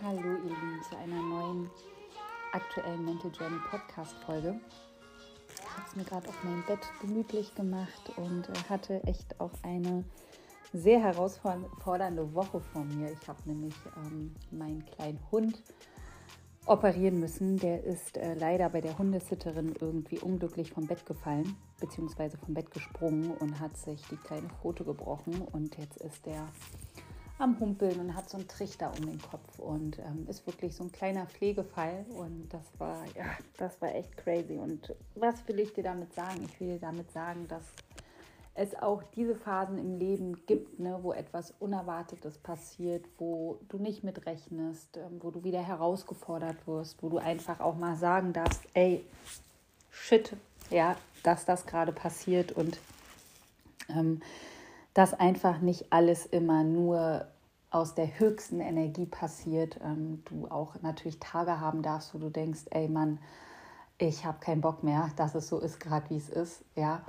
[0.00, 1.68] Hallo ihr Lieben zu einer neuen
[2.52, 4.60] aktuellen Mental Journey Podcast Folge.
[5.52, 9.50] Ich habe es mir gerade auf meinem Bett gemütlich gemacht und äh, hatte echt auch
[9.64, 10.04] eine
[10.72, 13.10] sehr herausfordernde Woche vor mir.
[13.10, 15.64] Ich habe nämlich ähm, meinen kleinen Hund
[16.64, 17.56] operieren müssen.
[17.56, 22.70] Der ist äh, leider bei der Hundesitterin irgendwie unglücklich vom Bett gefallen, beziehungsweise vom Bett
[22.70, 25.42] gesprungen und hat sich die kleine Pfote gebrochen.
[25.52, 26.46] Und jetzt ist der
[27.38, 30.84] am Humpeln und hat so einen Trichter um den Kopf und ähm, ist wirklich so
[30.84, 32.04] ein kleiner Pflegefall.
[32.10, 34.58] Und das war, ja, das war echt crazy.
[34.58, 36.44] Und was will ich dir damit sagen?
[36.44, 37.62] Ich will dir damit sagen, dass
[38.54, 44.02] es auch diese Phasen im Leben gibt, ne, wo etwas Unerwartetes passiert, wo du nicht
[44.02, 49.04] mitrechnest, ähm, wo du wieder herausgefordert wirst, wo du einfach auch mal sagen darfst, ey,
[49.90, 50.36] shit,
[50.70, 52.80] ja, dass das gerade passiert und
[53.88, 54.22] ähm,
[54.98, 57.26] dass einfach nicht alles immer nur
[57.70, 59.78] aus der höchsten Energie passiert.
[59.84, 63.18] Ähm, du auch natürlich Tage haben darfst, wo du denkst, ey Mann,
[63.98, 67.02] ich habe keinen Bock mehr, dass es so ist, gerade wie es ist, ja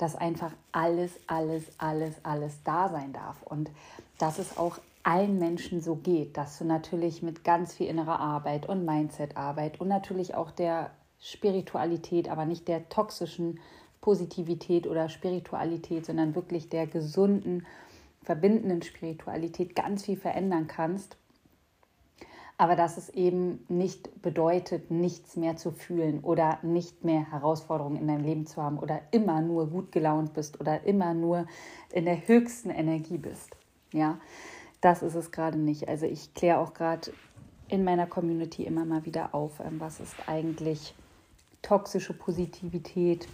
[0.00, 3.70] dass einfach alles, alles, alles, alles da sein darf und
[4.16, 8.66] dass es auch allen Menschen so geht, dass du natürlich mit ganz viel innerer Arbeit
[8.66, 13.60] und Mindset-Arbeit und natürlich auch der Spiritualität, aber nicht der toxischen
[14.00, 17.66] Positivität oder Spiritualität, sondern wirklich der gesunden,
[18.22, 21.16] verbindenden Spiritualität ganz viel verändern kannst
[22.60, 28.06] aber dass es eben nicht bedeutet, nichts mehr zu fühlen oder nicht mehr Herausforderungen in
[28.06, 31.46] deinem Leben zu haben oder immer nur gut gelaunt bist oder immer nur
[31.90, 33.56] in der höchsten Energie bist.
[33.94, 34.20] Ja,
[34.82, 35.88] das ist es gerade nicht.
[35.88, 37.14] Also ich kläre auch gerade
[37.68, 40.94] in meiner Community immer mal wieder auf, ähm, was ist eigentlich
[41.62, 43.26] toxische Positivität,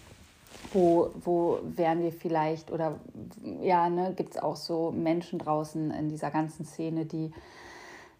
[0.72, 2.98] wo, wo wären wir vielleicht oder
[3.62, 7.32] ja, ne, gibt es auch so Menschen draußen in dieser ganzen Szene, die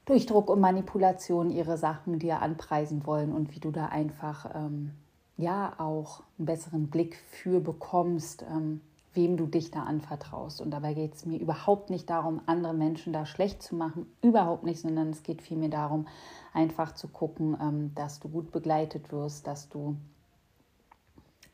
[0.05, 4.93] durch Druck und Manipulation ihre Sachen dir anpreisen wollen und wie du da einfach ähm,
[5.37, 8.81] ja auch einen besseren Blick für bekommst, ähm,
[9.15, 10.61] wem du dich da anvertraust.
[10.61, 14.63] Und dabei geht es mir überhaupt nicht darum, andere Menschen da schlecht zu machen, überhaupt
[14.63, 16.07] nicht, sondern es geht vielmehr darum,
[16.53, 19.97] einfach zu gucken, ähm, dass du gut begleitet wirst, dass du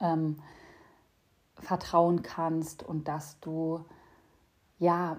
[0.00, 0.36] ähm,
[1.62, 3.84] vertrauen kannst und dass du
[4.78, 5.18] ja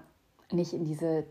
[0.52, 1.24] nicht in diese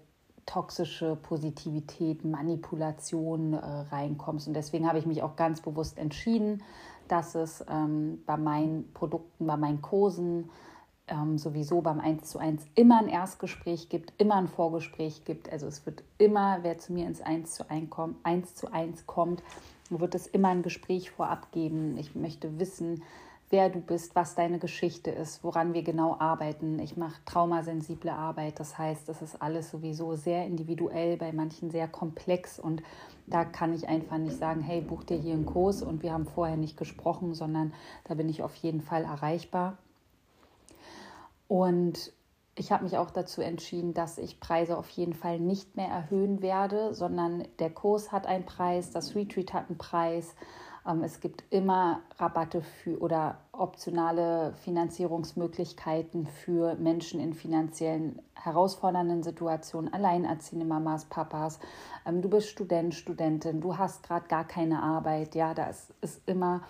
[0.46, 3.58] toxische Positivität, Manipulation äh,
[3.92, 4.48] reinkommst.
[4.48, 6.62] Und deswegen habe ich mich auch ganz bewusst entschieden,
[7.08, 10.50] dass es ähm, bei meinen Produkten, bei meinen Kursen,
[11.08, 15.52] ähm, sowieso beim 1 zu 1 immer ein Erstgespräch gibt, immer ein Vorgespräch gibt.
[15.52, 19.06] Also es wird immer, wer zu mir ins 1 zu 1 kommt, 1 zu 1
[19.06, 19.44] kommt,
[19.90, 21.98] wird es immer ein Gespräch vorab geben.
[21.98, 23.04] Ich möchte wissen,
[23.50, 26.80] wer du bist, was deine Geschichte ist, woran wir genau arbeiten.
[26.80, 31.88] Ich mache traumasensible Arbeit, das heißt, das ist alles sowieso sehr individuell, bei manchen sehr
[31.88, 32.82] komplex und
[33.28, 36.26] da kann ich einfach nicht sagen, hey, buch dir hier einen Kurs und wir haben
[36.26, 37.74] vorher nicht gesprochen, sondern
[38.06, 39.78] da bin ich auf jeden Fall erreichbar.
[41.48, 42.12] Und
[42.56, 46.42] ich habe mich auch dazu entschieden, dass ich Preise auf jeden Fall nicht mehr erhöhen
[46.42, 50.36] werde, sondern der Kurs hat einen Preis, das Retreat hat einen Preis
[51.04, 60.66] es gibt immer Rabatte für oder optionale Finanzierungsmöglichkeiten für Menschen in finanziellen herausfordernden Situationen, alleinerziehende
[60.66, 61.60] Mamas, Papas.
[62.06, 65.36] Ähm, du bist Student, Studentin, du hast gerade gar keine Arbeit.
[65.36, 66.64] Ja, da ist, ist immer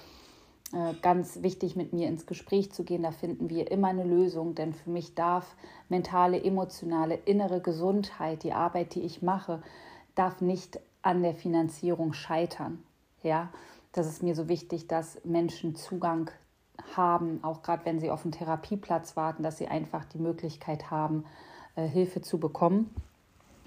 [0.73, 3.02] äh, ganz wichtig, mit mir ins Gespräch zu gehen.
[3.02, 5.56] Da finden wir immer eine Lösung, denn für mich darf
[5.90, 9.63] mentale, emotionale, innere Gesundheit, die Arbeit, die ich mache,
[10.13, 12.84] darf nicht an der Finanzierung scheitern.
[13.23, 13.50] Ja,
[13.94, 16.30] das ist mir so wichtig, dass Menschen Zugang
[16.96, 21.26] haben, auch gerade wenn sie auf einen Therapieplatz warten, dass sie einfach die Möglichkeit haben,
[21.76, 22.94] äh, Hilfe zu bekommen.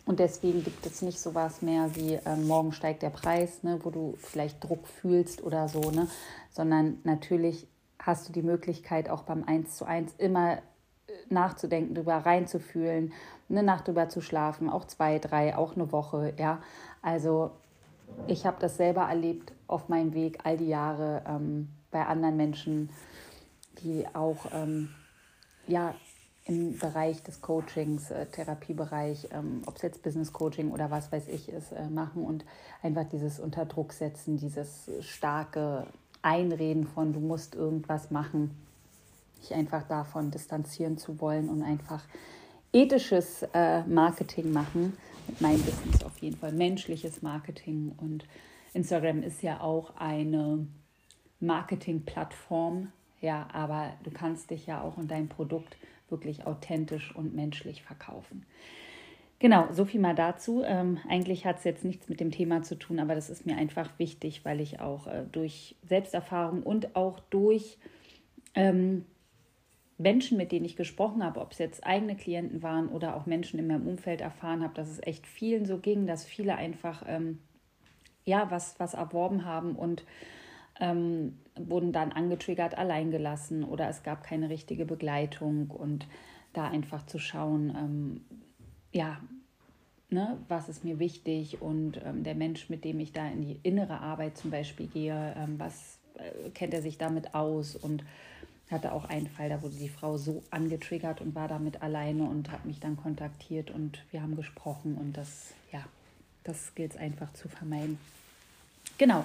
[0.04, 3.80] Und deswegen gibt es nicht so was mehr wie äh, morgen steigt der Preis, ne,
[3.82, 6.08] wo du vielleicht Druck fühlst oder so, ne,
[6.50, 7.66] sondern natürlich
[7.98, 10.60] hast du die Möglichkeit auch beim 1 zu 1 immer äh,
[11.28, 13.12] nachzudenken, drüber reinzufühlen,
[13.48, 16.60] eine Nacht drüber zu schlafen, auch zwei, drei, auch eine Woche, ja.
[17.02, 17.52] Also
[18.26, 22.90] ich habe das selber erlebt auf meinem Weg all die Jahre ähm, bei anderen Menschen,
[23.82, 24.90] die auch ähm,
[25.66, 25.94] ja,
[26.46, 31.28] im Bereich des Coachings, äh, Therapiebereich, ähm, ob es jetzt Business Coaching oder was weiß
[31.28, 32.44] ich ist, äh, machen und
[32.82, 35.86] einfach dieses Unterdruck setzen, dieses starke
[36.22, 38.56] Einreden von, du musst irgendwas machen,
[39.40, 42.02] sich einfach davon distanzieren zu wollen und einfach
[42.72, 44.96] ethisches äh, Marketing machen.
[45.28, 47.92] Mit meinem Business auf jeden Fall menschliches Marketing.
[47.96, 48.26] Und
[48.74, 50.66] Instagram ist ja auch eine
[51.40, 52.92] Marketingplattform.
[53.20, 55.76] Ja, aber du kannst dich ja auch und dein Produkt
[56.08, 58.46] wirklich authentisch und menschlich verkaufen.
[59.38, 60.62] Genau, so viel mal dazu.
[60.64, 63.56] Ähm, eigentlich hat es jetzt nichts mit dem Thema zu tun, aber das ist mir
[63.56, 67.76] einfach wichtig, weil ich auch äh, durch Selbsterfahrung und auch durch
[68.54, 69.04] ähm,
[69.98, 73.58] Menschen, mit denen ich gesprochen habe, ob es jetzt eigene Klienten waren oder auch Menschen
[73.58, 77.38] in meinem Umfeld erfahren habe, dass es echt vielen so ging, dass viele einfach ähm,
[78.24, 80.04] ja was, was erworben haben und
[80.78, 86.06] ähm, wurden dann angetriggert, allein gelassen oder es gab keine richtige Begleitung und
[86.52, 88.20] da einfach zu schauen, ähm,
[88.92, 89.18] ja,
[90.10, 93.58] ne, was ist mir wichtig und ähm, der Mensch, mit dem ich da in die
[93.62, 98.04] innere Arbeit zum Beispiel gehe, ähm, was äh, kennt er sich damit aus und
[98.70, 102.50] hatte auch einen Fall, da wurde die Frau so angetriggert und war damit alleine und
[102.50, 105.84] hat mich dann kontaktiert und wir haben gesprochen und das, ja,
[106.42, 107.98] das gilt es einfach zu vermeiden.
[108.98, 109.24] Genau.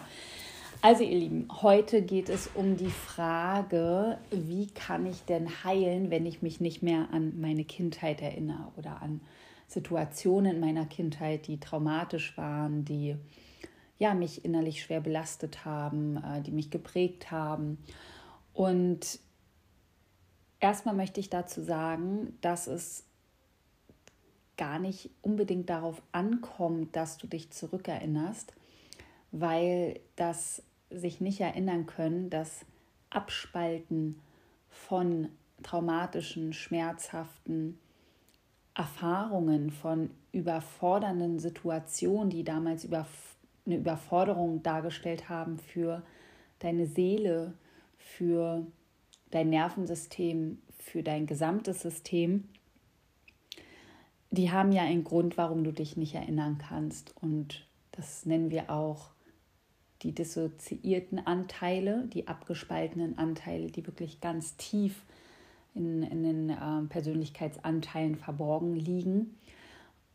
[0.84, 6.26] Also ihr Lieben, heute geht es um die Frage, wie kann ich denn heilen, wenn
[6.26, 9.22] ich mich nicht mehr an meine Kindheit erinnere oder an
[9.68, 13.16] Situationen in meiner Kindheit, die traumatisch waren, die
[14.00, 17.78] ja, mich innerlich schwer belastet haben, äh, die mich geprägt haben.
[18.54, 19.20] Und
[20.62, 23.04] erstmal möchte ich dazu sagen, dass es
[24.58, 28.54] gar nicht unbedingt darauf ankommt, dass du dich zurückerinnerst,
[29.31, 32.66] weil das sich nicht erinnern können, das
[33.10, 34.19] Abspalten
[34.69, 35.30] von
[35.63, 37.80] traumatischen, schmerzhaften
[38.75, 46.04] Erfahrungen, von überfordernden Situationen, die damals eine Überforderung dargestellt haben für
[46.60, 47.54] deine Seele,
[47.98, 48.66] für
[49.31, 52.45] dein Nervensystem, für dein gesamtes System,
[54.31, 57.13] die haben ja einen Grund, warum du dich nicht erinnern kannst.
[57.22, 59.12] Und das nennen wir auch
[60.01, 65.04] die dissoziierten Anteile, die abgespaltenen Anteile, die wirklich ganz tief
[65.75, 69.38] in, in den äh, Persönlichkeitsanteilen verborgen liegen.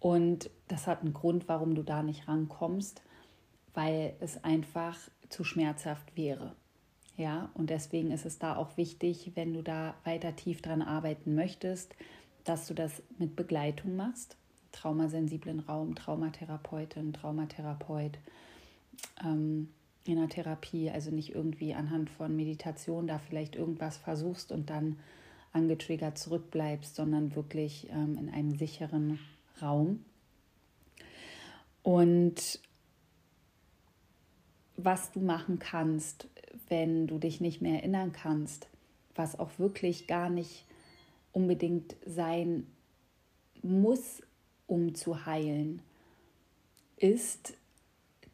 [0.00, 3.02] Und das hat einen Grund, warum du da nicht rankommst,
[3.74, 4.96] weil es einfach
[5.28, 6.54] zu schmerzhaft wäre.
[7.16, 11.34] Ja, und deswegen ist es da auch wichtig, wenn du da weiter tief dran arbeiten
[11.34, 11.94] möchtest,
[12.44, 14.36] dass du das mit Begleitung machst.
[14.72, 18.18] Traumasensiblen Raum, Traumatherapeutin, Traumatherapeut,
[19.24, 19.70] ähm,
[20.04, 24.98] in der Therapie, also nicht irgendwie anhand von Meditation da vielleicht irgendwas versuchst und dann
[25.52, 29.19] angetriggert zurückbleibst, sondern wirklich ähm, in einem sicheren
[29.60, 30.04] Raum.
[31.82, 32.60] Und
[34.76, 36.28] was du machen kannst,
[36.69, 38.69] wenn du dich nicht mehr erinnern kannst,
[39.14, 40.67] was auch wirklich gar nicht
[41.32, 42.67] unbedingt sein
[43.62, 44.23] muss,
[44.67, 45.82] um zu heilen,
[46.96, 47.55] ist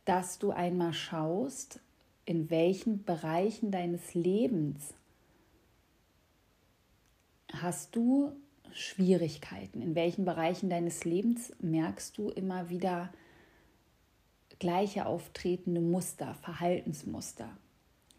[0.04, 1.80] dass du einmal schaust,
[2.24, 4.94] in welchen Bereichen deines Lebens
[7.52, 8.32] hast du
[8.72, 13.12] Schwierigkeiten, in welchen Bereichen deines Lebens merkst du immer wieder
[14.62, 17.48] gleiche auftretende Muster, Verhaltensmuster.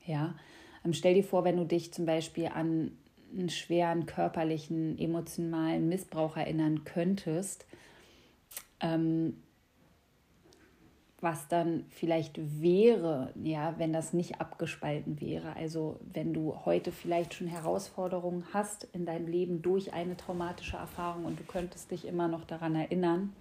[0.05, 0.35] Ja,
[0.83, 2.91] ähm, stell dir vor, wenn du dich zum Beispiel an
[3.31, 7.65] einen schweren körperlichen, emotionalen Missbrauch erinnern könntest,
[8.81, 9.41] ähm,
[11.21, 15.55] was dann vielleicht wäre, ja, wenn das nicht abgespalten wäre.
[15.55, 21.23] Also wenn du heute vielleicht schon Herausforderungen hast in deinem Leben durch eine traumatische Erfahrung
[21.23, 23.33] und du könntest dich immer noch daran erinnern,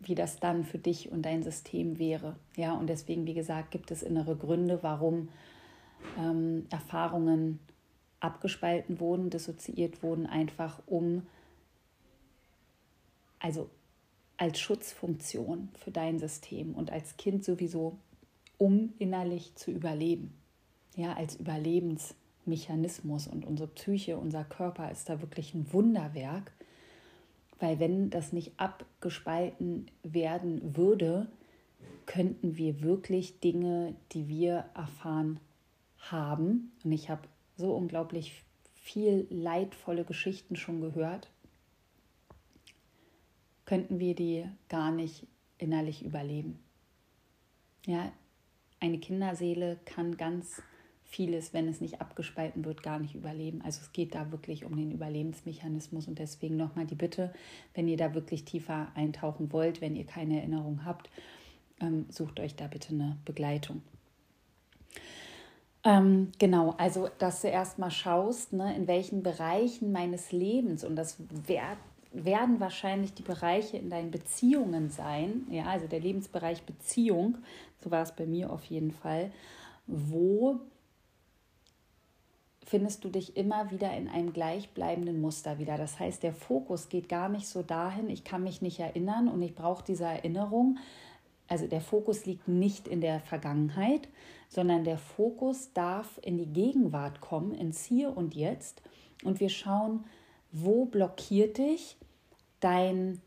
[0.00, 2.36] wie das dann für dich und dein System wäre.
[2.56, 5.30] Ja, und deswegen, wie gesagt, gibt es innere Gründe, warum
[6.18, 7.58] ähm, Erfahrungen
[8.20, 11.26] abgespalten wurden, dissoziiert wurden, einfach um,
[13.38, 13.70] also
[14.36, 17.96] als Schutzfunktion für dein System und als Kind sowieso,
[18.58, 20.34] um innerlich zu überleben.
[20.96, 26.52] Ja, als Überlebensmechanismus und unsere Psyche, unser Körper ist da wirklich ein Wunderwerk,
[27.58, 31.28] weil wenn das nicht abgespalten werden würde,
[32.04, 35.40] könnten wir wirklich Dinge, die wir erfahren
[35.98, 37.22] haben, und ich habe
[37.56, 38.44] so unglaublich
[38.74, 41.30] viel leidvolle Geschichten schon gehört,
[43.64, 45.26] könnten wir die gar nicht
[45.58, 46.58] innerlich überleben.
[47.86, 48.12] Ja,
[48.78, 50.62] eine Kinderseele kann ganz
[51.08, 53.62] vieles, wenn es nicht abgespalten wird, gar nicht überleben.
[53.64, 57.32] Also es geht da wirklich um den Überlebensmechanismus und deswegen nochmal die Bitte,
[57.74, 61.08] wenn ihr da wirklich tiefer eintauchen wollt, wenn ihr keine Erinnerung habt,
[61.80, 63.82] ähm, sucht euch da bitte eine Begleitung.
[65.84, 71.18] Ähm, genau, also dass du erstmal schaust, ne, in welchen Bereichen meines Lebens, und das
[71.46, 71.78] wert,
[72.12, 77.38] werden wahrscheinlich die Bereiche in deinen Beziehungen sein, ja, also der Lebensbereich Beziehung,
[77.84, 79.30] so war es bei mir auf jeden Fall,
[79.86, 80.58] wo
[82.66, 85.78] findest du dich immer wieder in einem gleichbleibenden Muster wieder.
[85.78, 89.40] Das heißt, der Fokus geht gar nicht so dahin, ich kann mich nicht erinnern und
[89.40, 90.78] ich brauche diese Erinnerung.
[91.48, 94.08] Also der Fokus liegt nicht in der Vergangenheit,
[94.48, 98.82] sondern der Fokus darf in die Gegenwart kommen, ins Hier und Jetzt.
[99.22, 100.04] Und wir schauen,
[100.50, 101.96] wo blockiert dich
[102.58, 103.20] dein,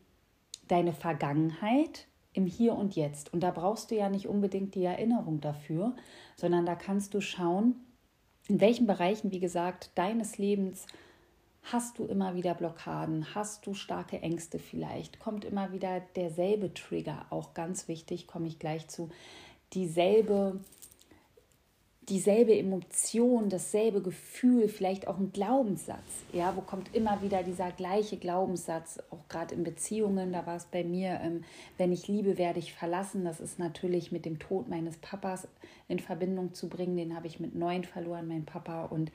[0.68, 3.32] deine Vergangenheit im Hier und Jetzt.
[3.32, 5.96] Und da brauchst du ja nicht unbedingt die Erinnerung dafür,
[6.36, 7.76] sondern da kannst du schauen,
[8.50, 10.86] in welchen Bereichen, wie gesagt, deines Lebens
[11.62, 17.26] hast du immer wieder Blockaden, hast du starke Ängste vielleicht, kommt immer wieder derselbe Trigger,
[17.30, 19.08] auch ganz wichtig, komme ich gleich zu,
[19.72, 20.58] dieselbe
[22.10, 26.24] dieselbe Emotion, dasselbe Gefühl, vielleicht auch ein Glaubenssatz.
[26.32, 30.64] Ja, wo kommt immer wieder dieser gleiche Glaubenssatz, auch gerade in Beziehungen, da war es
[30.64, 31.44] bei mir, ähm,
[31.78, 33.24] wenn ich liebe, werde ich verlassen.
[33.24, 35.46] Das ist natürlich mit dem Tod meines Papas
[35.88, 36.96] in Verbindung zu bringen.
[36.96, 38.86] Den habe ich mit neun verloren, mein Papa.
[38.86, 39.12] Und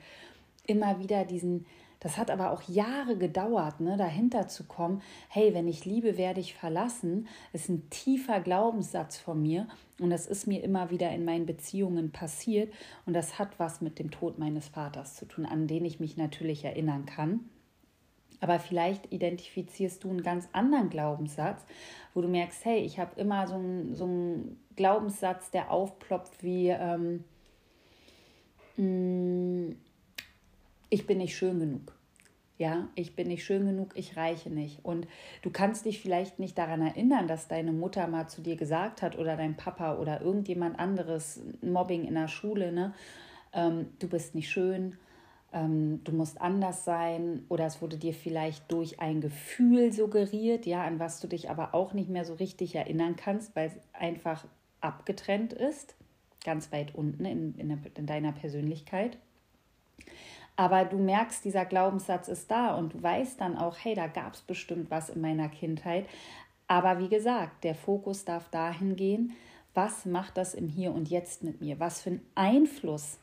[0.66, 1.66] immer wieder diesen,
[2.00, 6.40] das hat aber auch Jahre gedauert, ne, dahinter zu kommen, hey, wenn ich liebe, werde
[6.40, 9.66] ich verlassen, ist ein tiefer Glaubenssatz von mir.
[9.98, 12.72] Und das ist mir immer wieder in meinen Beziehungen passiert.
[13.06, 16.16] Und das hat was mit dem Tod meines Vaters zu tun, an den ich mich
[16.16, 17.48] natürlich erinnern kann.
[18.40, 21.64] Aber vielleicht identifizierst du einen ganz anderen Glaubenssatz,
[22.12, 26.68] wo du merkst, hey, ich habe immer so einen, so einen Glaubenssatz, der aufploppt wie,
[26.68, 27.24] ähm,
[28.76, 29.76] mm,
[30.90, 31.96] ich bin nicht schön genug.
[32.58, 34.82] Ja, ich bin nicht schön genug, ich reiche nicht.
[34.82, 35.06] Und
[35.42, 39.18] du kannst dich vielleicht nicht daran erinnern, dass deine Mutter mal zu dir gesagt hat
[39.18, 42.94] oder dein Papa oder irgendjemand anderes, Mobbing in der Schule, ne?
[43.52, 44.96] Ähm, du bist nicht schön,
[45.52, 50.82] ähm, du musst anders sein oder es wurde dir vielleicht durch ein Gefühl suggeriert, ja,
[50.84, 54.46] an was du dich aber auch nicht mehr so richtig erinnern kannst, weil es einfach
[54.80, 55.94] abgetrennt ist,
[56.44, 59.18] ganz weit unten in, in, in deiner Persönlichkeit.
[60.56, 64.34] Aber du merkst, dieser Glaubenssatz ist da und du weißt dann auch, hey, da gab
[64.34, 66.06] es bestimmt was in meiner Kindheit.
[66.66, 69.36] Aber wie gesagt, der Fokus darf dahin gehen,
[69.74, 71.78] was macht das im Hier und Jetzt mit mir?
[71.78, 73.18] Was für einen Einfluss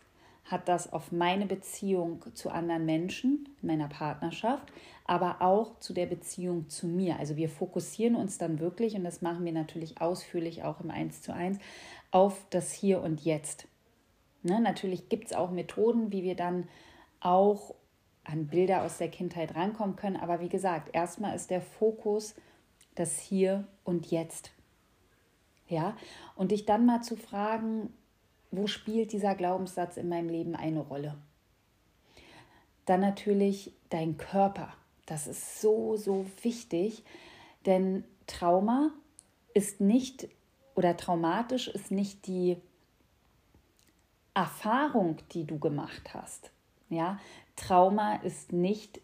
[0.46, 4.72] hat das auf meine Beziehung zu anderen Menschen, meiner Partnerschaft,
[5.06, 7.18] aber auch zu der Beziehung zu mir.
[7.18, 11.22] Also wir fokussieren uns dann wirklich, und das machen wir natürlich ausführlich auch im 1
[11.22, 11.58] zu 1,
[12.12, 13.68] auf das Hier und Jetzt.
[14.44, 16.68] Ne, natürlich gibt es auch Methoden, wie wir dann
[17.24, 17.76] auch
[18.24, 20.18] an Bilder aus der Kindheit rankommen können.
[20.18, 22.36] Aber wie gesagt, erstmal ist der Fokus
[22.96, 24.52] das Hier und Jetzt.
[25.68, 25.98] Ja,
[26.36, 27.94] und dich dann mal zu fragen,
[28.52, 31.18] wo spielt dieser Glaubenssatz in meinem Leben eine Rolle?
[32.86, 34.74] Dann natürlich dein Körper.
[35.06, 37.04] Das ist so, so wichtig,
[37.66, 38.92] denn Trauma
[39.54, 40.28] ist nicht
[40.76, 42.58] oder traumatisch ist nicht die
[44.34, 46.52] Erfahrung, die du gemacht hast,
[46.94, 47.20] ja,
[47.56, 49.02] Trauma ist nicht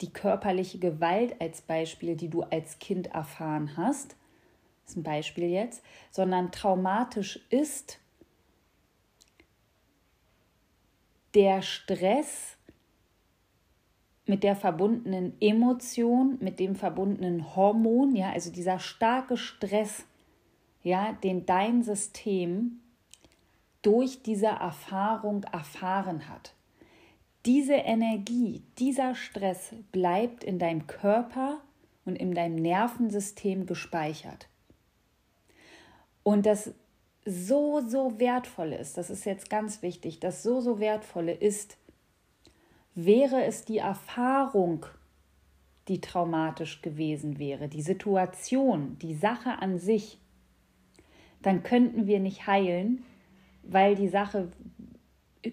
[0.00, 4.16] die körperliche Gewalt als Beispiel, die du als Kind erfahren hast.
[4.86, 7.98] Ist ein Beispiel jetzt, sondern traumatisch ist
[11.34, 12.56] der Stress
[14.26, 20.04] mit der verbundenen Emotion, mit dem verbundenen Hormon, ja, also dieser starke Stress,
[20.82, 22.80] ja, den dein System
[23.82, 26.54] durch diese Erfahrung erfahren hat.
[27.44, 31.60] Diese Energie, dieser Stress bleibt in deinem Körper
[32.04, 34.48] und in deinem Nervensystem gespeichert.
[36.22, 36.72] Und das
[37.24, 41.78] so, so wertvolle ist, das ist jetzt ganz wichtig, das so, so wertvolle ist,
[42.94, 44.86] wäre es die Erfahrung,
[45.88, 50.18] die traumatisch gewesen wäre, die Situation, die Sache an sich,
[51.42, 53.04] dann könnten wir nicht heilen,
[53.64, 54.50] weil die Sache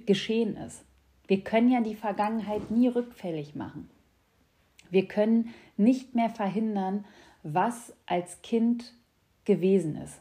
[0.05, 0.83] geschehen ist.
[1.29, 3.87] Wir können ja die Vergangenheit nie rückfällig machen.
[4.89, 7.05] Wir können nicht mehr verhindern,
[7.43, 8.95] was als Kind
[9.45, 10.19] gewesen ist.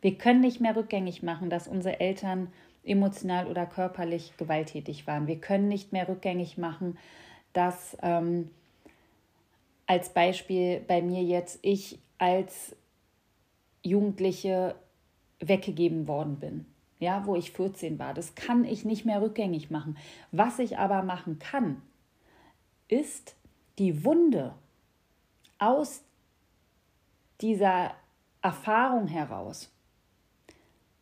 [0.00, 2.48] Wir können nicht mehr rückgängig machen, dass unsere Eltern
[2.82, 5.28] emotional oder körperlich gewalttätig waren.
[5.28, 6.98] Wir können nicht mehr rückgängig machen,
[7.52, 8.50] dass ähm,
[9.86, 12.74] als Beispiel bei mir jetzt ich als
[13.84, 14.74] Jugendliche
[15.38, 16.66] weggegeben worden bin
[17.00, 18.14] ja, wo ich 14 war.
[18.14, 19.96] Das kann ich nicht mehr rückgängig machen.
[20.30, 21.82] Was ich aber machen kann,
[22.86, 23.34] ist
[23.78, 24.54] die Wunde
[25.58, 26.02] aus
[27.40, 27.94] dieser
[28.42, 29.72] Erfahrung heraus,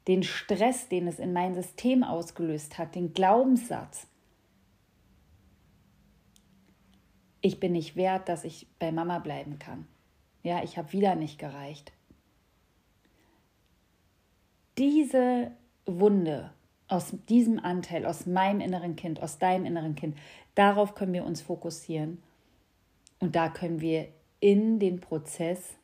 [0.07, 4.07] den Stress, den es in mein System ausgelöst hat, den Glaubenssatz,
[7.41, 9.87] ich bin nicht wert, dass ich bei Mama bleiben kann.
[10.43, 11.93] Ja, ich habe wieder nicht gereicht.
[14.77, 15.53] Diese
[15.89, 16.53] Wunde
[16.89, 20.17] aus diesem Anteil, aus meinem inneren Kind, aus deinem inneren Kind,
[20.55, 22.23] darauf können wir uns fokussieren.
[23.21, 24.09] Und da können wir
[24.41, 25.75] in den Prozess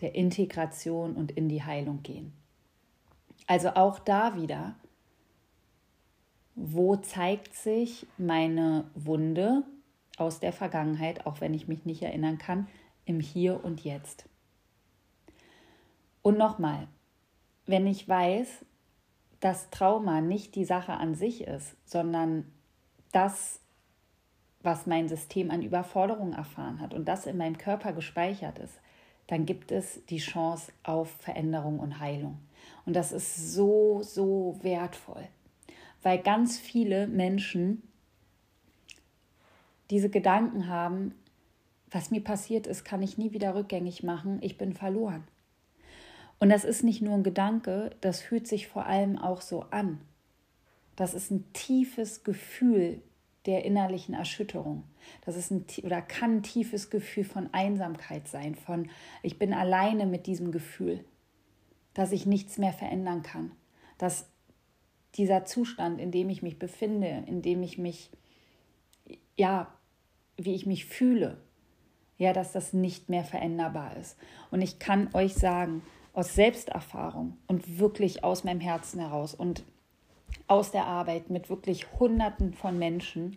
[0.00, 2.32] der Integration und in die Heilung gehen.
[3.46, 4.74] Also auch da wieder,
[6.54, 9.62] wo zeigt sich meine Wunde
[10.16, 12.66] aus der Vergangenheit, auch wenn ich mich nicht erinnern kann,
[13.04, 14.28] im Hier und Jetzt.
[16.22, 16.88] Und nochmal,
[17.66, 18.64] wenn ich weiß,
[19.40, 22.50] dass Trauma nicht die Sache an sich ist, sondern
[23.12, 23.60] das,
[24.62, 28.74] was mein System an Überforderung erfahren hat und das in meinem Körper gespeichert ist,
[29.26, 32.38] dann gibt es die Chance auf Veränderung und Heilung.
[32.84, 35.26] Und das ist so, so wertvoll,
[36.02, 37.82] weil ganz viele Menschen
[39.90, 41.14] diese Gedanken haben,
[41.90, 45.24] was mir passiert ist, kann ich nie wieder rückgängig machen, ich bin verloren.
[46.38, 50.00] Und das ist nicht nur ein Gedanke, das fühlt sich vor allem auch so an.
[50.94, 53.02] Das ist ein tiefes Gefühl
[53.46, 54.84] der innerlichen Erschütterung.
[55.24, 58.90] Das ist ein oder kann ein tiefes Gefühl von Einsamkeit sein, von
[59.22, 61.04] ich bin alleine mit diesem Gefühl,
[61.94, 63.52] dass ich nichts mehr verändern kann,
[63.98, 64.28] dass
[65.14, 68.10] dieser Zustand, in dem ich mich befinde, in dem ich mich
[69.36, 69.72] ja,
[70.36, 71.38] wie ich mich fühle,
[72.18, 74.16] ja, dass das nicht mehr veränderbar ist.
[74.50, 75.82] Und ich kann euch sagen,
[76.16, 79.64] aus Selbsterfahrung und wirklich aus meinem Herzen heraus und
[80.48, 83.36] aus der Arbeit mit wirklich Hunderten von Menschen,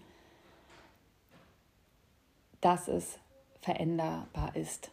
[2.62, 3.20] dass es
[3.60, 4.92] veränderbar ist.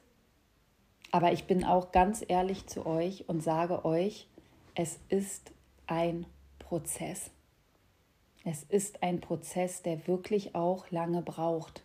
[1.13, 4.27] Aber ich bin auch ganz ehrlich zu euch und sage euch,
[4.75, 5.53] es ist
[5.87, 6.27] ein
[6.59, 7.31] Prozess.
[8.45, 11.85] Es ist ein Prozess, der wirklich auch lange braucht.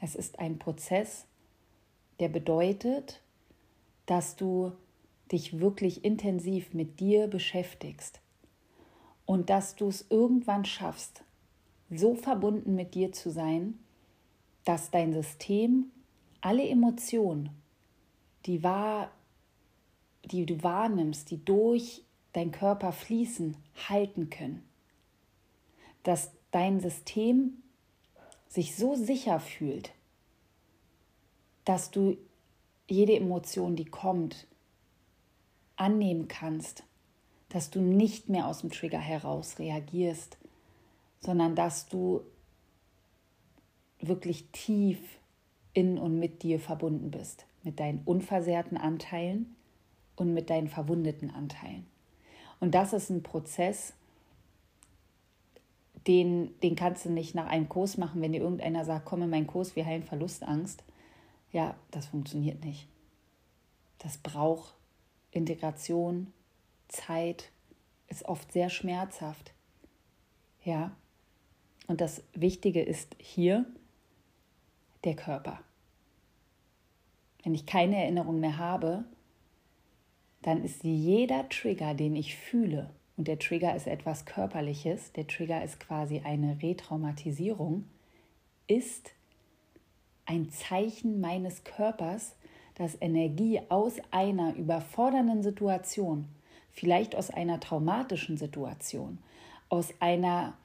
[0.00, 1.26] Es ist ein Prozess,
[2.20, 3.20] der bedeutet,
[4.06, 4.72] dass du
[5.32, 8.20] dich wirklich intensiv mit dir beschäftigst
[9.26, 11.22] und dass du es irgendwann schaffst,
[11.90, 13.78] so verbunden mit dir zu sein,
[14.64, 15.90] dass dein System
[16.40, 17.50] alle Emotionen,
[18.46, 19.10] die, wahr,
[20.24, 23.56] die du wahrnimmst, die durch deinen Körper fließen,
[23.88, 24.62] halten können.
[26.02, 27.62] Dass dein System
[28.48, 29.92] sich so sicher fühlt,
[31.64, 32.16] dass du
[32.88, 34.46] jede Emotion, die kommt,
[35.78, 36.84] annehmen kannst,
[37.48, 40.36] dass du nicht mehr aus dem Trigger heraus reagierst,
[41.20, 42.20] sondern dass du
[44.00, 44.98] wirklich tief
[45.72, 49.56] in und mit dir verbunden bist, mit deinen unversehrten Anteilen
[50.16, 51.86] und mit deinen verwundeten Anteilen.
[52.60, 53.94] Und das ist ein Prozess,
[56.06, 59.30] den, den kannst du nicht nach einem Kurs machen, wenn dir irgendeiner sagt, komm in
[59.30, 60.82] meinen Kurs, wir heilen Verlustangst.
[61.52, 62.88] Ja, das funktioniert nicht.
[63.98, 64.74] Das braucht
[65.30, 66.32] Integration,
[66.88, 67.50] Zeit
[68.08, 69.52] ist oft sehr schmerzhaft.
[70.64, 70.92] Ja.
[71.86, 73.64] Und das Wichtige ist hier
[75.04, 75.60] der Körper.
[77.44, 79.04] Wenn ich keine Erinnerung mehr habe,
[80.42, 85.64] dann ist jeder Trigger, den ich fühle, und der Trigger ist etwas Körperliches, der Trigger
[85.64, 87.84] ist quasi eine Retraumatisierung,
[88.68, 89.10] ist
[90.24, 92.36] ein Zeichen meines Körpers,
[92.78, 96.26] dass Energie aus einer überfordernden Situation,
[96.70, 99.18] vielleicht aus einer traumatischen Situation,
[99.68, 100.56] aus einer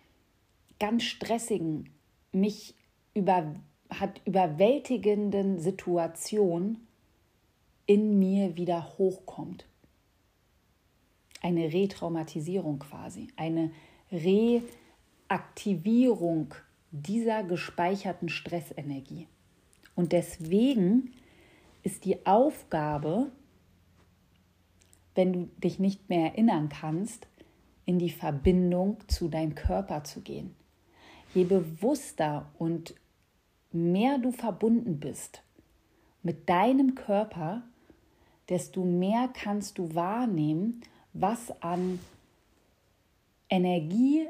[0.80, 1.90] ganz stressigen,
[2.32, 2.76] mich
[3.14, 3.56] über,
[3.90, 6.78] hat überwältigenden Situation
[7.86, 9.66] in mir wieder hochkommt.
[11.42, 13.72] Eine Retraumatisierung quasi, eine
[15.30, 16.56] Reaktivierung
[16.92, 19.28] dieser gespeicherten Stressenergie.
[19.96, 21.14] Und deswegen
[21.84, 23.32] ist die Aufgabe,
[25.16, 27.28] wenn du dich nicht mehr erinnern kannst,
[27.86, 30.56] in die Verbindung zu deinem Körper zu gehen.
[31.34, 32.96] Je bewusster und
[33.72, 35.44] mehr du verbunden bist
[36.22, 37.64] mit deinem Körper,
[38.50, 40.82] desto mehr kannst du wahrnehmen,
[41.14, 42.00] was an
[43.50, 44.28] Energie,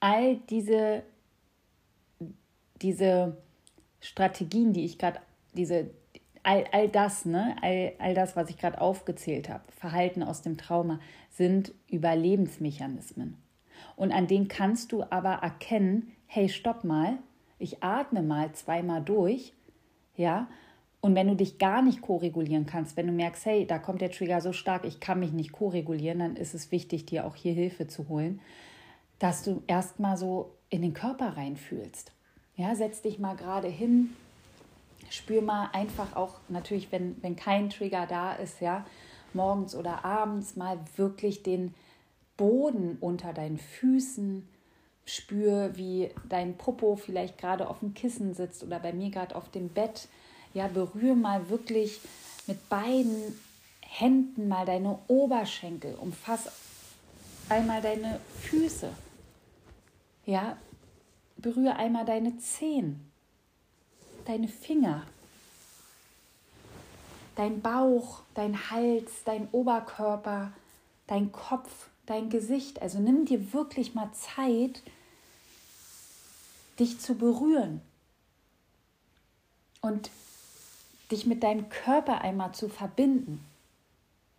[0.00, 1.04] All diese,
[2.82, 3.36] diese
[4.00, 5.20] Strategien, die ich gerade,
[5.54, 5.88] diese,
[6.46, 10.56] all, all das, ne, all, all das, was ich gerade aufgezählt habe, Verhalten aus dem
[10.56, 13.36] Trauma, sind Überlebensmechanismen.
[13.96, 17.18] Und an denen kannst du aber erkennen, hey, stopp mal,
[17.58, 19.54] ich atme mal zweimal durch,
[20.16, 20.48] ja,
[21.00, 24.10] und wenn du dich gar nicht koregulieren kannst, wenn du merkst, hey, da kommt der
[24.10, 27.52] Trigger so stark, ich kann mich nicht koregulieren, dann ist es wichtig, dir auch hier
[27.52, 28.40] Hilfe zu holen,
[29.18, 32.12] dass du erstmal so in den Körper reinfühlst.
[32.56, 34.10] Ja, setz dich mal gerade hin,
[35.10, 38.84] spür mal einfach auch natürlich, wenn, wenn kein Trigger da ist, ja,
[39.32, 41.74] morgens oder abends mal wirklich den
[42.36, 44.48] Boden unter deinen Füßen,
[45.04, 49.50] spür, wie dein Popo vielleicht gerade auf dem Kissen sitzt oder bei mir gerade auf
[49.50, 50.08] dem Bett.
[50.52, 52.00] Ja, berühre mal wirklich
[52.46, 53.38] mit beiden
[53.80, 56.50] Händen mal deine Oberschenkel, umfass
[57.48, 58.90] einmal deine Füße.
[60.24, 60.56] Ja,
[61.36, 63.05] berühre einmal deine Zehen,
[64.26, 65.02] deine Finger,
[67.34, 70.52] dein Bauch, dein Hals, dein Oberkörper,
[71.06, 72.82] dein Kopf, dein Gesicht.
[72.82, 74.82] Also nimm dir wirklich mal Zeit,
[76.78, 77.80] dich zu berühren.
[79.80, 80.10] Und
[81.10, 83.44] dich mit deinem Körper einmal zu verbinden.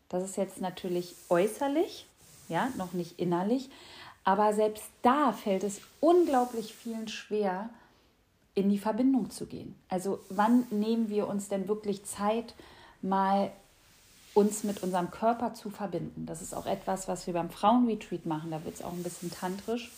[0.09, 2.05] Das ist jetzt natürlich äußerlich,
[2.49, 3.69] ja, noch nicht innerlich,
[4.23, 7.69] aber selbst da fällt es unglaublich vielen schwer,
[8.57, 9.75] in die Verbindung zu gehen.
[9.87, 12.55] Also wann nehmen wir uns denn wirklich Zeit,
[13.03, 13.51] mal
[14.33, 16.25] uns mit unserem Körper zu verbinden?
[16.25, 18.49] Das ist auch etwas, was wir beim Frauenretreat machen.
[18.49, 19.91] Da wird es auch ein bisschen tantrisch,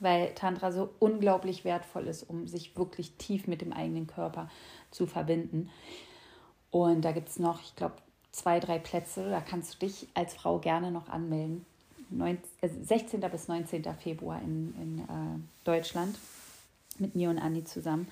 [0.00, 4.50] weil Tantra so unglaublich wertvoll ist, um sich wirklich tief mit dem eigenen Körper
[4.90, 5.70] zu verbinden.
[6.72, 7.94] Und da gibt es noch, ich glaube,
[8.32, 9.30] zwei, drei Plätze.
[9.30, 11.64] Da kannst du dich als Frau gerne noch anmelden.
[12.60, 13.22] 16.
[13.22, 13.84] Äh, bis 19.
[14.02, 16.18] Februar in, in äh, Deutschland
[17.00, 18.08] mit mir und Andi zusammen.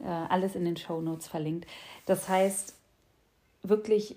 [0.00, 1.66] Äh, alles in den Show Notes verlinkt.
[2.06, 2.74] Das heißt,
[3.62, 4.16] wirklich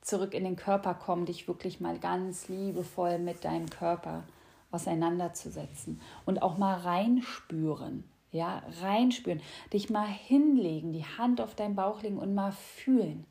[0.00, 4.24] zurück in den Körper kommen, dich wirklich mal ganz liebevoll mit deinem Körper
[4.70, 8.04] auseinanderzusetzen und auch mal reinspüren.
[8.30, 9.40] Ja, reinspüren,
[9.72, 13.24] dich mal hinlegen, die Hand auf deinen Bauch legen und mal fühlen.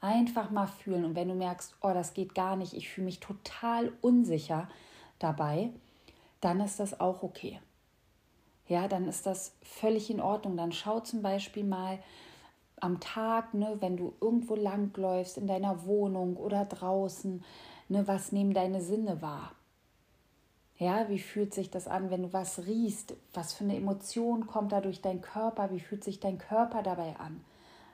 [0.00, 1.06] Einfach mal fühlen.
[1.06, 4.68] Und wenn du merkst, oh, das geht gar nicht, ich fühle mich total unsicher
[5.18, 5.70] dabei,
[6.42, 7.58] dann ist das auch okay.
[8.68, 10.56] Ja, dann ist das völlig in Ordnung.
[10.56, 11.98] Dann schau zum Beispiel mal
[12.80, 17.42] am Tag, ne, wenn du irgendwo langläufst, in deiner Wohnung oder draußen,
[17.88, 19.52] ne, was nehmen deine Sinne wahr?
[20.76, 23.16] Ja, wie fühlt sich das an, wenn du was riechst?
[23.34, 25.72] Was für eine Emotion kommt da durch deinen Körper?
[25.72, 27.44] Wie fühlt sich dein Körper dabei an?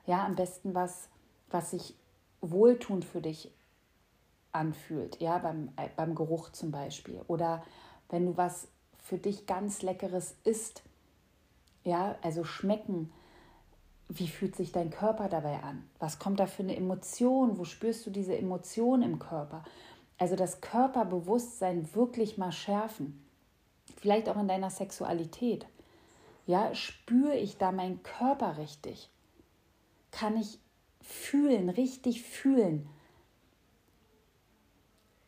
[0.06, 1.08] Ja, am besten was,
[1.50, 1.94] was sich
[2.42, 3.50] wohltuend für dich
[4.52, 7.22] anfühlt, ja, beim, äh, beim Geruch zum Beispiel.
[7.26, 7.64] Oder
[8.10, 8.68] wenn du was
[9.04, 10.82] für dich ganz Leckeres isst,
[11.84, 13.12] ja, also schmecken,
[14.08, 15.86] wie fühlt sich dein Körper dabei an?
[15.98, 17.58] Was kommt da für eine Emotion?
[17.58, 19.62] Wo spürst du diese Emotion im Körper?
[20.16, 23.22] Also das Körperbewusstsein wirklich mal schärfen.
[23.98, 25.66] Vielleicht auch in deiner Sexualität.
[26.46, 29.10] Ja, spüre ich da meinen Körper richtig?
[30.12, 30.58] Kann ich
[31.02, 32.88] fühlen, richtig fühlen?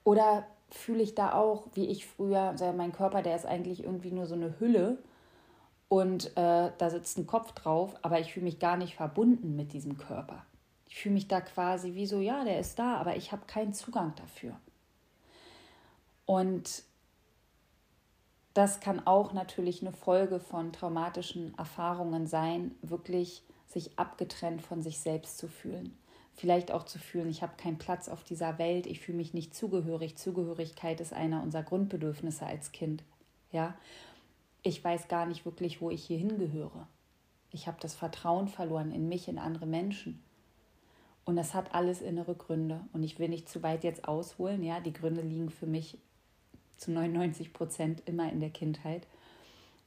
[0.03, 4.11] Oder fühle ich da auch, wie ich früher, also mein Körper, der ist eigentlich irgendwie
[4.11, 4.99] nur so eine Hülle
[5.89, 9.73] und äh, da sitzt ein Kopf drauf, aber ich fühle mich gar nicht verbunden mit
[9.73, 10.45] diesem Körper.
[10.89, 13.73] Ich fühle mich da quasi wie so, ja, der ist da, aber ich habe keinen
[13.73, 14.57] Zugang dafür.
[16.25, 16.83] Und
[18.55, 24.99] das kann auch natürlich eine Folge von traumatischen Erfahrungen sein, wirklich sich abgetrennt von sich
[24.99, 25.97] selbst zu fühlen.
[26.37, 29.55] Vielleicht auch zu fühlen, ich habe keinen Platz auf dieser Welt, ich fühle mich nicht
[29.55, 30.17] zugehörig.
[30.17, 33.05] Zugehörigkeit ist einer unserer Grundbedürfnisse als Kind.
[33.53, 33.75] Ja,
[34.63, 36.87] ich weiß gar nicht wirklich, wo ich hier hingehöre.
[37.53, 40.23] Ich habe das Vertrauen verloren in mich, in andere Menschen.
[41.25, 42.81] Und das hat alles innere Gründe.
[42.93, 44.63] Und ich will nicht zu weit jetzt ausholen.
[44.63, 45.99] Ja, die Gründe liegen für mich
[46.77, 49.07] zu 99 Prozent immer in der Kindheit.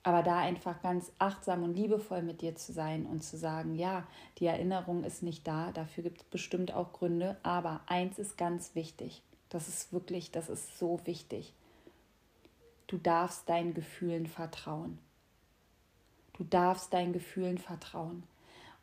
[0.09, 4.07] Aber da einfach ganz achtsam und liebevoll mit dir zu sein und zu sagen, ja,
[4.39, 8.73] die Erinnerung ist nicht da, dafür gibt es bestimmt auch Gründe, aber eins ist ganz
[8.73, 9.21] wichtig.
[9.49, 11.53] Das ist wirklich, das ist so wichtig.
[12.87, 14.97] Du darfst deinen Gefühlen vertrauen.
[16.33, 18.23] Du darfst deinen Gefühlen vertrauen.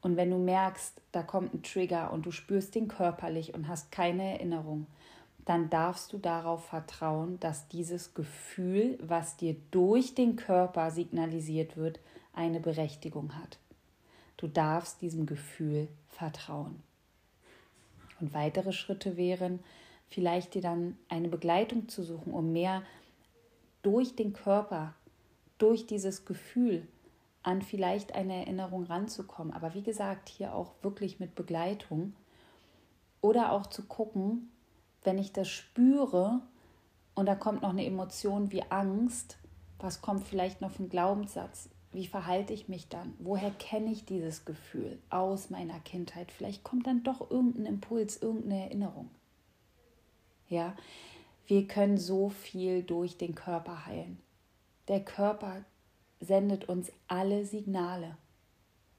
[0.03, 3.91] Und wenn du merkst, da kommt ein Trigger und du spürst den körperlich und hast
[3.91, 4.87] keine Erinnerung,
[5.47, 12.01] dann darfst du darauf vertrauen, dass dieses Gefühl, was dir durch den Körper signalisiert wird,
[12.35, 13.59] eine Berechtigung hat.
[14.37, 16.83] Du darfst diesem Gefühl vertrauen.
[18.21, 19.61] Und weitere Schritte wären,
[20.09, 22.83] vielleicht dir dann eine Begleitung zu suchen, um mehr
[23.83, 24.95] durch den Körper,
[25.59, 26.89] durch dieses Gefühl
[27.45, 29.53] an vielleicht eine Erinnerung ranzukommen.
[29.53, 32.15] Aber wie gesagt, hier auch wirklich mit Begleitung.
[33.21, 34.51] Oder auch zu gucken,
[35.07, 36.41] wenn ich das spüre
[37.15, 39.39] und da kommt noch eine Emotion wie Angst,
[39.79, 41.71] was kommt vielleicht noch ein Glaubenssatz?
[41.93, 43.15] Wie verhalte ich mich dann?
[43.21, 46.31] Woher kenne ich dieses Gefühl aus meiner Kindheit?
[46.31, 49.09] Vielleicht kommt dann doch irgendein Impuls, irgendeine Erinnerung.
[50.49, 50.75] Ja,
[51.47, 54.19] wir können so viel durch den Körper heilen.
[54.89, 55.65] Der Körper
[56.21, 58.17] sendet uns alle Signale.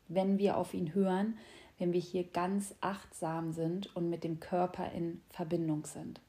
[0.07, 1.37] Wenn wir auf ihn hören,
[1.77, 6.19] wenn wir hier ganz achtsam sind und mit dem Körper in Verbindung sind.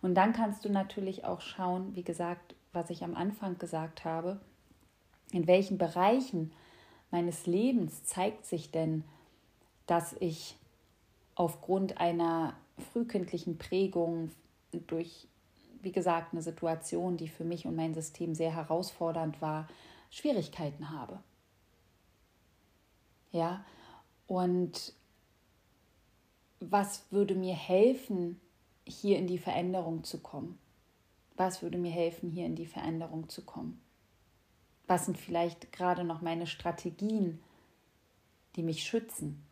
[0.00, 4.40] Und dann kannst du natürlich auch schauen, wie gesagt, was ich am Anfang gesagt habe,
[5.32, 6.52] in welchen Bereichen
[7.10, 9.04] meines Lebens zeigt sich denn,
[9.86, 10.56] dass ich
[11.34, 12.54] aufgrund einer
[12.92, 14.30] frühkindlichen Prägung
[14.72, 15.26] durch,
[15.82, 19.68] wie gesagt, eine Situation, die für mich und mein System sehr herausfordernd war,
[20.10, 21.20] Schwierigkeiten habe.
[23.32, 23.64] Ja,
[24.28, 24.92] und
[26.60, 28.40] was würde mir helfen,
[28.86, 30.58] hier in die Veränderung zu kommen?
[31.36, 33.80] Was würde mir helfen, hier in die Veränderung zu kommen?
[34.86, 37.42] Was sind vielleicht gerade noch meine Strategien,
[38.56, 39.44] die mich schützen?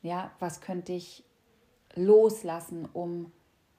[0.00, 1.24] Ja, was könnte ich
[1.94, 3.32] loslassen, um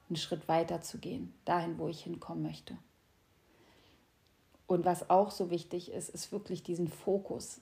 [0.10, 2.78] einen Schritt weiter zu gehen, dahin, wo ich hinkommen möchte?
[4.68, 7.62] Und was auch so wichtig ist, ist wirklich diesen Fokus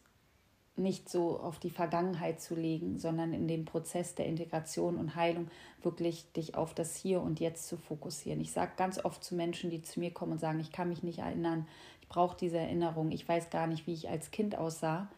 [0.77, 5.49] nicht so auf die Vergangenheit zu legen, sondern in dem Prozess der Integration und Heilung
[5.81, 8.39] wirklich dich auf das Hier und Jetzt zu fokussieren.
[8.41, 11.03] Ich sage ganz oft zu Menschen, die zu mir kommen und sagen, ich kann mich
[11.03, 11.67] nicht erinnern,
[12.01, 15.09] ich brauche diese Erinnerung, ich weiß gar nicht, wie ich als Kind aussah.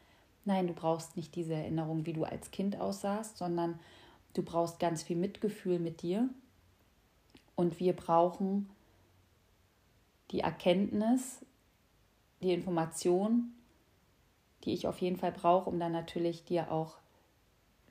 [0.45, 3.79] Nein, du brauchst nicht diese Erinnerung, wie du als Kind aussahst, sondern
[4.33, 6.29] du brauchst ganz viel Mitgefühl mit dir.
[7.55, 8.69] Und wir brauchen
[10.31, 11.45] die Erkenntnis,
[12.41, 13.53] die Information,
[14.63, 16.97] die ich auf jeden Fall brauche, um dann natürlich dir auch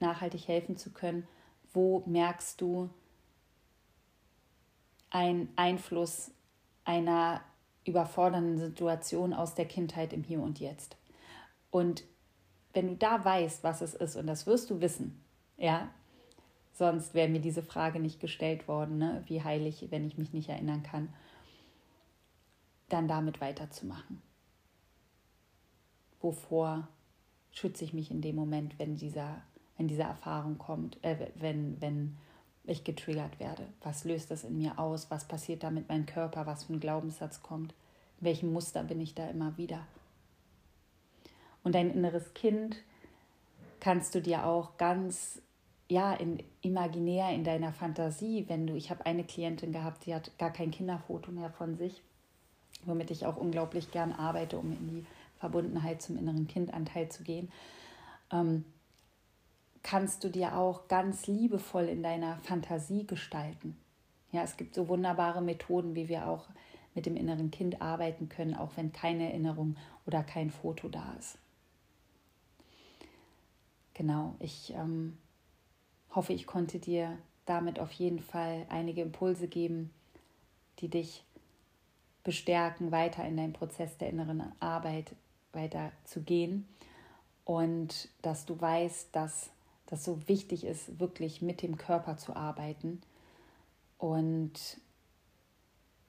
[0.01, 1.27] nachhaltig helfen zu können.
[1.73, 2.91] Wo merkst du
[5.11, 6.31] einen Einfluss
[6.85, 7.43] einer
[7.85, 10.97] überfordernden Situation aus der Kindheit im Hier und Jetzt?
[11.71, 12.05] Und
[12.75, 15.25] wenn du da weißt, was es ist, und das wirst du wissen,
[15.57, 15.89] ja,
[16.73, 19.23] sonst wäre mir diese Frage nicht gestellt worden, ne?
[19.27, 21.13] wie heilig, wenn ich mich nicht erinnern kann,
[22.89, 24.23] dann damit weiterzumachen
[26.21, 26.89] wovor
[27.53, 29.43] schütze ich mich in dem Moment, wenn dieser,
[29.77, 32.17] wenn diese Erfahrung kommt, äh, wenn, wenn
[32.65, 33.65] ich getriggert werde.
[33.83, 35.11] Was löst das in mir aus?
[35.11, 36.47] Was passiert da mit meinem Körper?
[36.47, 37.73] Was für ein Glaubenssatz kommt?
[38.21, 39.87] In welchem Muster bin ich da immer wieder?
[41.65, 42.77] Und dein inneres Kind
[43.81, 45.41] kannst du dir auch ganz
[45.89, 50.37] ja, in, imaginär in deiner Fantasie, wenn du, ich habe eine Klientin gehabt, die hat
[50.39, 52.03] gar kein Kinderfoto mehr von sich,
[52.85, 55.07] womit ich auch unglaublich gern arbeite, um in die
[55.39, 57.51] Verbundenheit zum inneren Kindanteil zu gehen,
[58.33, 58.65] ähm,
[59.83, 63.77] kannst du dir auch ganz liebevoll in deiner Fantasie gestalten.
[64.33, 66.49] Ja, es gibt so wunderbare Methoden, wie wir auch
[66.95, 71.39] mit dem inneren Kind arbeiten können, auch wenn keine Erinnerung oder kein Foto da ist.
[73.95, 75.17] Genau, ich ähm,
[76.15, 79.91] hoffe, ich konnte dir damit auf jeden Fall einige Impulse geben,
[80.81, 81.25] die dich
[82.25, 85.15] bestärken, weiter in deinem Prozess der inneren Arbeit
[85.53, 86.69] weiter zu gehen
[87.45, 89.51] und dass du weißt, dass
[89.87, 93.01] das so wichtig ist, wirklich mit dem Körper zu arbeiten
[93.97, 94.53] und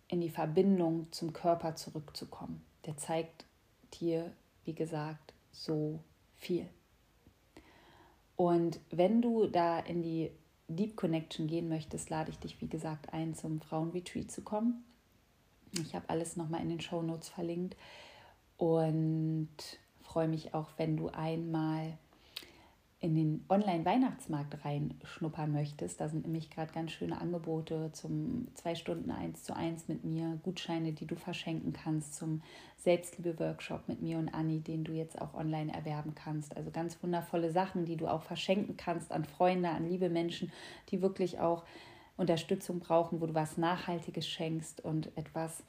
[0.09, 2.61] in die Verbindung zum Körper zurückzukommen.
[2.85, 3.45] Der zeigt
[4.01, 4.33] dir,
[4.65, 5.99] wie gesagt, so
[6.35, 6.67] viel.
[8.35, 10.31] Und wenn du da in die
[10.67, 14.83] Deep Connection gehen möchtest, lade ich dich, wie gesagt, ein, zum Frauenretreat zu kommen.
[15.71, 17.75] Ich habe alles nochmal in den Show Notes verlinkt
[18.59, 19.47] und
[20.03, 21.97] freue mich auch, wenn du einmal
[22.99, 26.01] in den Online-Weihnachtsmarkt reinschnuppern möchtest.
[26.01, 30.37] Da sind nämlich gerade ganz schöne Angebote zum zwei Stunden eins zu eins mit mir,
[30.43, 32.41] Gutscheine, die du verschenken kannst zum
[32.75, 36.57] Selbstliebe-Workshop mit mir und Anni, den du jetzt auch online erwerben kannst.
[36.57, 40.51] Also ganz wundervolle Sachen, die du auch verschenken kannst an Freunde, an liebe Menschen,
[40.89, 41.63] die wirklich auch
[42.17, 45.63] Unterstützung brauchen, wo du was Nachhaltiges schenkst und etwas,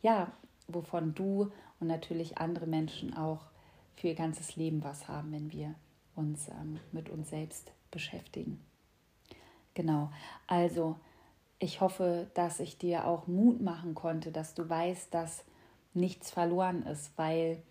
[0.00, 0.32] ja,
[0.68, 3.46] wovon du und natürlich andere Menschen auch
[3.96, 5.74] für ihr ganzes Leben was haben, wenn wir
[6.14, 8.60] uns ähm, mit uns selbst beschäftigen.
[9.74, 10.10] Genau,
[10.46, 10.96] also
[11.58, 15.44] ich hoffe, dass ich dir auch Mut machen konnte, dass du weißt, dass
[15.94, 17.62] nichts verloren ist, weil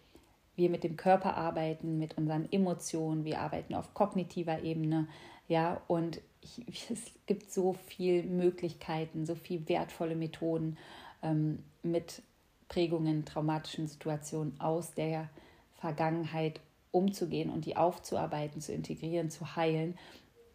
[0.56, 5.08] wir mit dem Körper arbeiten, mit unseren Emotionen, wir arbeiten auf kognitiver Ebene,
[5.48, 10.78] ja, und ich, es gibt so viele Möglichkeiten, so viele wertvolle Methoden
[11.22, 12.22] ähm, mit
[12.68, 15.30] Prägungen, traumatischen Situationen aus der
[15.76, 19.98] Vergangenheit umzugehen und die aufzuarbeiten, zu integrieren, zu heilen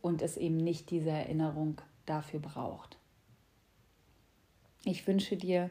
[0.01, 2.97] und es eben nicht diese Erinnerung dafür braucht.
[4.85, 5.71] Ich wünsche dir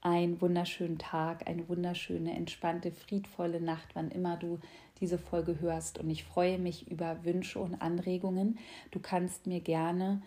[0.00, 4.58] einen wunderschönen Tag, eine wunderschöne, entspannte, friedvolle Nacht, wann immer du
[5.00, 5.98] diese Folge hörst.
[5.98, 8.58] Und ich freue mich über Wünsche und Anregungen.
[8.90, 10.22] Du kannst mir gerne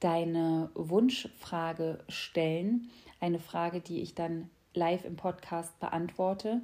[0.00, 2.90] deine Wunschfrage stellen.
[3.20, 6.60] Eine Frage, die ich dann live im Podcast beantworte.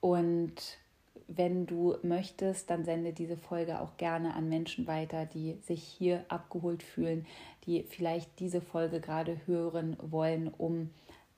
[0.00, 0.78] Und
[1.26, 6.24] wenn du möchtest, dann sende diese Folge auch gerne an Menschen weiter, die sich hier
[6.28, 7.26] abgeholt fühlen,
[7.66, 10.90] die vielleicht diese Folge gerade hören wollen, um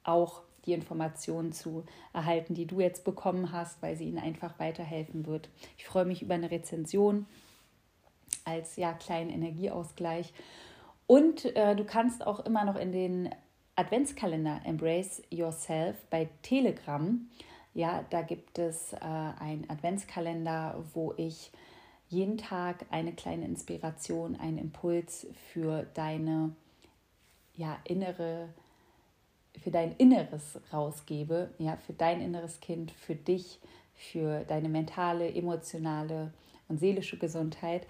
[0.02, 5.26] auch die Informationen zu erhalten, die du jetzt bekommen hast, weil sie ihnen einfach weiterhelfen
[5.26, 5.48] wird.
[5.78, 7.26] Ich freue mich über eine Rezension
[8.44, 10.32] als ja kleinen Energieausgleich.
[11.06, 13.30] Und äh, du kannst auch immer noch in den
[13.76, 17.28] Adventskalender Embrace Yourself bei Telegram.
[17.74, 21.52] Ja, da gibt es äh, einen Adventskalender, wo ich
[22.08, 26.54] jeden Tag eine kleine Inspiration, einen Impuls für deine
[27.54, 28.48] ja, innere
[29.62, 33.58] für dein Inneres rausgebe, ja, für dein inneres Kind, für dich,
[33.94, 36.32] für deine mentale, emotionale
[36.68, 37.86] und seelische Gesundheit.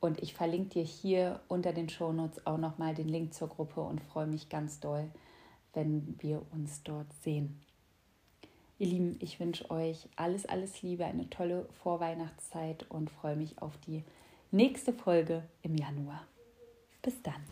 [0.00, 4.00] Und ich verlinke dir hier unter den Shownotes auch nochmal den Link zur Gruppe und
[4.00, 5.10] freue mich ganz doll,
[5.74, 7.60] wenn wir uns dort sehen.
[8.78, 13.76] Ihr Lieben, ich wünsche euch alles, alles Liebe, eine tolle Vorweihnachtszeit und freue mich auf
[13.86, 14.04] die
[14.50, 16.24] nächste Folge im Januar.
[17.02, 17.42] Bis dann.